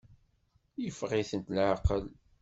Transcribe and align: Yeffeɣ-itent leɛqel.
Yeffeɣ-itent 0.83 1.53
leɛqel. 1.55 2.05